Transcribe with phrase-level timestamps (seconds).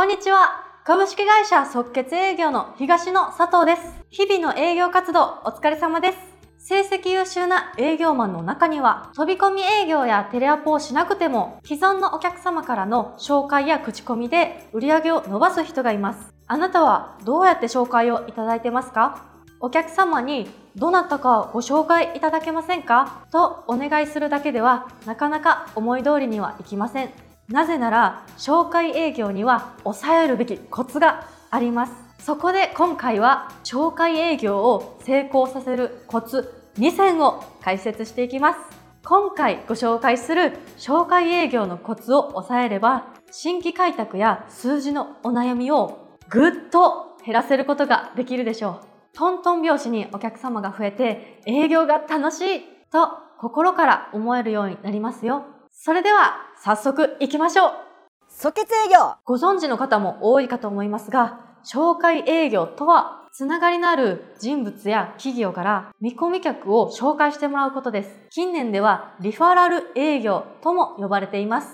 [0.00, 0.64] こんにちは。
[0.82, 3.92] 株式会社即決営業の東野佐藤です。
[4.08, 6.18] 日々の営業活動お疲れ様です。
[6.56, 16.32] 成績優秀な営業マンの中には、飛び込み営業やテレアポをしなくても、既存のお客様からの紹介や口コミで売り上げを伸ばす人がいます。
[16.46, 19.26] あなたはどうやって紹介をいただいてますか？
[19.60, 23.26] お客様にどなたかご紹介いただけませんか？
[23.30, 27.10] とお願いするだけではなかなか思い通りにはいきません。
[27.50, 31.92] なぜなら紹介営業には抑えるべきコツがあります。
[32.20, 38.60] そこで今回は紹介営業を成功させるコツ2選を解説していきます。
[39.04, 48.86] 今回ご紹介する紹介営業のコツを抑えれば新規開拓や数字のお悩みをぐっと減らせることができるでしょう。
[49.12, 52.60] トントン拍子にお客様が増えて営業が楽しい
[52.92, 53.08] と
[53.40, 55.46] 心から思えるようになりますよ。
[55.72, 57.72] それでは早速行きましょう
[58.28, 68.10] 即決営業ご存知の方も多いかと思いますが、紹介営業とはつながりのある人物や企業から見込み客を紹介してもらうことです。
[68.30, 71.68] 近年ではリファラル営業とも呼ばれています。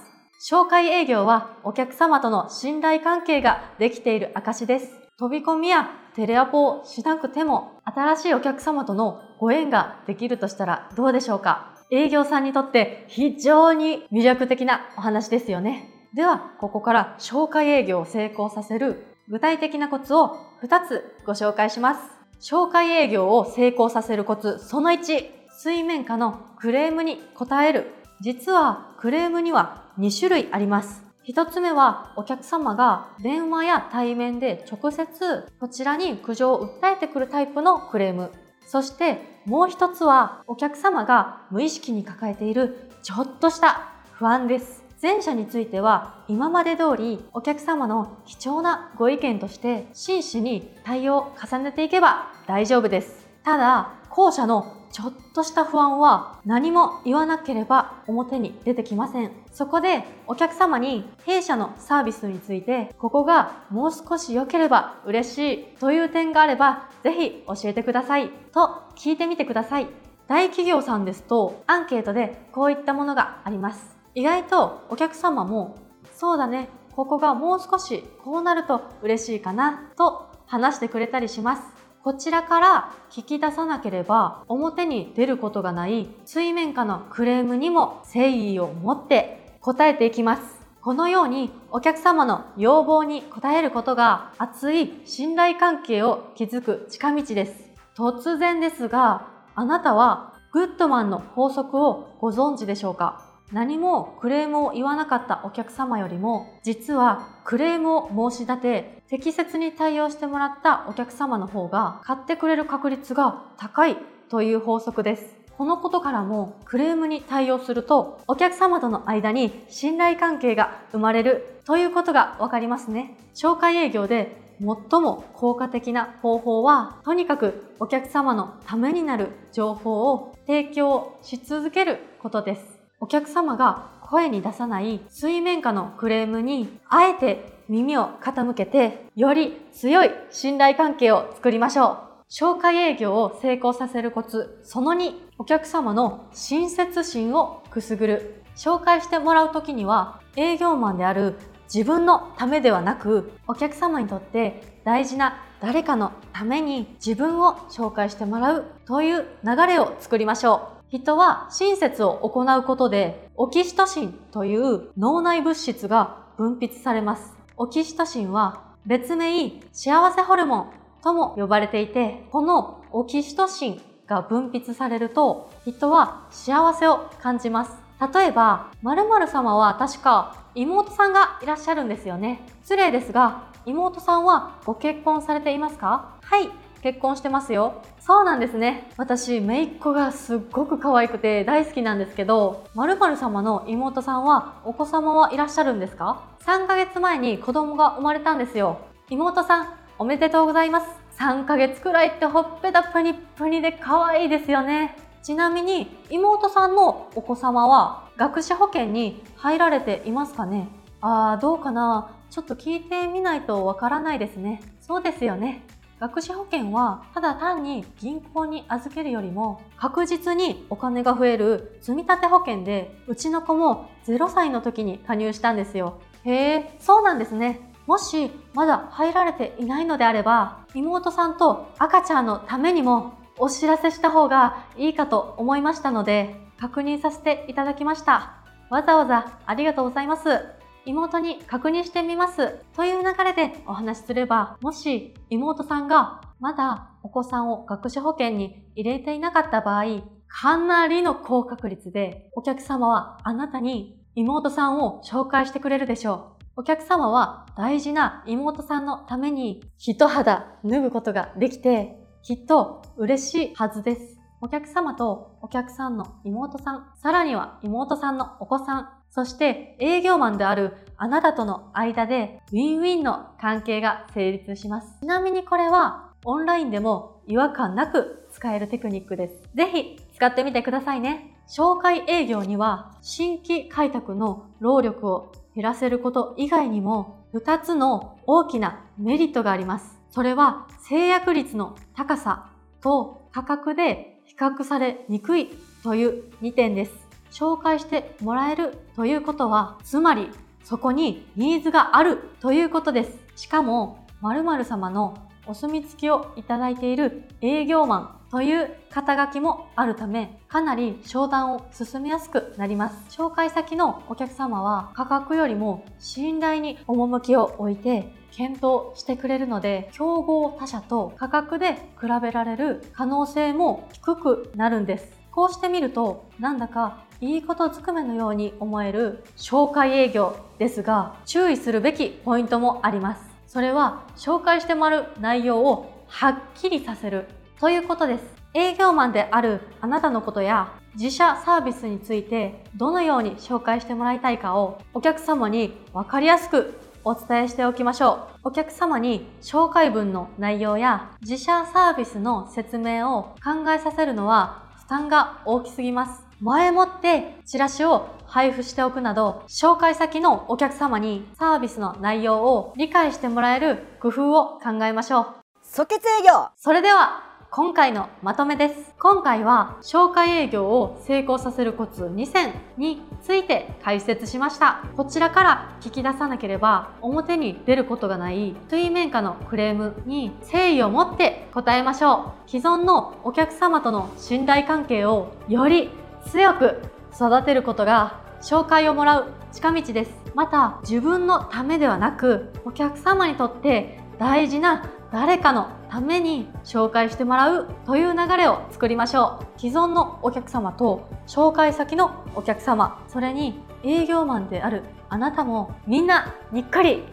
[0.50, 4.90] 紹介営業はお客様との信頼関係ができている証です。
[5.18, 11.75] 飛び込みやテレアポをしなくても新しいお客様とのご縁ができるとしたらどうでしょうか？
[11.90, 15.90] 営業さんにとって非常に魅力的なお話ですよね。
[16.14, 22.00] では、ここから紹介営業を成功させる具体的なコツを2つご紹介します。
[22.40, 27.92] 紹介営業を成功させるコツその1、水面下のクレームに応える。
[28.20, 31.04] 実はクレームには2種類あります。
[31.22, 38.32] 一つ目はお客様が電話や対面で直接こちらに苦情を訴えてくるタイプのクレーム。
[38.66, 44.84] そしてもう一つはお客様が無意識に抱えているちょっとした不安です。
[45.00, 53.25] 前者については今まで通りお客様の貴重なご意見として真摯に対応を重ねていけば大丈夫です。
[53.46, 59.30] ただ、後者のちょっとした不安は何も言わなければ表に出てきません。
[59.52, 69.86] そこでお客様に弊社のサービスについてここがもう少し良ければ嬉しいという点があればぜひ教えてくださいと聞いてみてください。
[70.26, 73.96] 大企業さんですとアンケートでこういったものがあります。
[74.16, 75.76] 意外とお客様も
[76.12, 81.75] そうだね、ここがもう少しこうなると嬉しいかなと話してくれたりします。
[82.06, 90.42] こちらから聞き出さなければ表に出ることがない水面下のクレームにも誠意を持って答えていきます。
[90.80, 97.72] このようにお客様の要望に応えることが熱い信頼関係を築く近道です。
[97.96, 103.25] 突然ですが、あなたはグッドマンの法則をご存知でしょうか？
[103.52, 113.96] 何もクレームを言わなかったお客様よりも、実はクレームを申し立て、適切に対応してもらったお客様の方が買ってくれる確率が高い
[114.28, 115.36] という法則です。
[115.56, 123.16] このことからもクレームに対応するとお客様との間に信頼関係が生まれるということがわかりますね。
[123.34, 132.75] 紹介営業で最も効果的な方法はとにかくお客様のためになる情報を提供し続けることです。
[132.98, 142.06] お客様が声に出さない水面下のクレームにあえて耳を傾けてより強い信頼関係を作りましょう。
[142.30, 148.42] 紹介営業を成功させるコツ、その2、お客様の親切心をくすぐる。
[148.56, 151.34] 紹介してもらう時には営業マンである
[151.72, 160.75] 自分のためではなくお客様にとって大事な誰かのために自分を紹介してもらうという流れを作りましょう。
[160.88, 167.34] 人は親切を行うことでオキシトシンという脳内物質が分泌されます。
[167.56, 170.70] オキシトシンは別名幸せホルモン
[171.02, 177.72] とも呼ばれていて、このオキシトシンが分泌されると人は幸せを感じます。
[178.14, 182.46] 例えば、〇〇様は確か妹さんがいらっしゃるんですよね。
[182.62, 186.14] 失礼ですが、妹さんはご結婚されていますか？
[186.22, 186.48] はい、
[186.86, 187.82] 結婚してますよ。
[187.98, 188.88] そうなんですね。
[188.96, 198.78] 私、姪っ子がすっごく可愛くて大好きなんですけど、〇〇様の妹さんはお子様はいらっしゃるんですか ?3 ヶ月前に子供が生まれたんですよ。
[199.10, 199.68] 妹さん、
[199.98, 200.86] おめでとうございます。
[201.18, 204.94] 3ヶ月くらいってほっぺたプニプニで可愛いですよね。
[205.24, 210.68] ちなみに妹さんのお子様は学資保険に入られていますかね？
[211.00, 214.62] あーどうかなちょっと聞いてみないとわからないですね。
[214.80, 215.66] そうですよね。
[215.98, 226.00] 学資保険はただ単に銀行に預けるよりも確実にお金が増える積立保険でうちの子も0歳の時に加入したんですよ。
[226.24, 227.72] へえ、そうなんですね。
[227.86, 238.42] もしまだ入られていないのであれば、妹さんと赤ちゃんのためにもお知らせした方がいいかと思いましたので、確認させていただきました。
[238.70, 240.55] わざわざありがとうございます。
[240.86, 242.60] 妹に確認してみます。
[242.74, 249.84] という流れでお話しすれば、もし妹さんがまだお子さんを学資保険に入れていなかった場合、
[250.28, 256.60] かなりの高確率でお客様はあなたに妹さんを紹介してくれるでしょう。
[256.60, 264.15] お客様は大事な妹さんのために一肌脱ぐことができて、きっと嬉しいはずです。
[264.40, 275.00] お客様とお客さんの妹さん、さらには妹さんのお子さん、そして営業マンであるあなたとの間でウィンウィンの関係が成立します。
[275.00, 279.42] ちなみにこれはオンラインでも違和感なく使えるテクニックです。
[279.54, 281.34] ぜひ使ってみてくださいね。
[281.48, 289.96] 紹介営業には新規開拓の労力を減らせること以外にも2つの大きなメリットがあります。
[290.10, 292.50] それは制約率の高さ
[292.82, 295.48] と価格で比較されにくい
[295.82, 296.92] という2点です。
[297.30, 300.28] 紹介してもらえるということは、つまり
[300.62, 303.18] そこにニーズがあるということです。
[303.34, 313.06] しかも、〇〇様のお墨付きをいただいている営業マンという肩書きもあるため、かなり商談を進めやすくなります。
[313.08, 325.10] 紹介先のお客様は価格よりも信頼に趣を置いて検討してくれるので、競合他社と価格で比べられる可能性も低くなるんです。
[325.30, 333.30] こうしてみると、なんだかいいことずくめのように思える紹介営業ですが、注意するべきポイントもあります。
[333.46, 337.26] それは紹介してもらう内容をはっきりさせる
[337.58, 338.24] ということです。
[338.52, 348.48] 営業マンであるあなたのことや自社サービスについてどのように紹介してもらいたいかをお客様に分かりやすくお伝えしておきましょう。
[348.48, 356.26] お客様に紹介文の内容や自社サービスの説明を考えさせるのは負担が大きすぎます。
[356.42, 365.26] 前もってチラシを配布しておくなど、紹介先のお客様にサービスの内容を理解してもらえる工夫を考えましょう。
[365.62, 368.94] 即決営業それでは今回のまとめです。
[368.98, 374.84] 今回は紹介営業を成功させるコツ2選について解説しました。
[374.94, 382.50] こちらから聞き出さなければ表に出ることがない水面下のクレームに誠意を持って答えましょう。
[382.50, 385.88] 既存のお客様との信頼関係をより
[386.26, 386.82] 強く
[387.14, 390.10] 育てることが紹介をもらう近道です。
[390.34, 399.60] また自分のためではなくお客様にとって大事な誰かのために紹介してもらうという流れを作りましょう。
[399.60, 407.04] 既存のお客様と紹介先のお客様それに営業マンであるあなたもみんなにっかり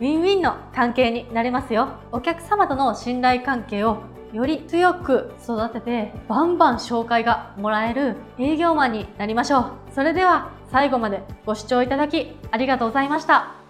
[0.00, 1.88] ウィンウィンの関係になれますよ。
[2.10, 3.98] お客様との信頼関係を
[4.32, 9.72] より強く育ててバンバン紹介がもらえる営業マンになりましょう。
[9.92, 13.61] それでは最後までご視聴いただきありがとうございました。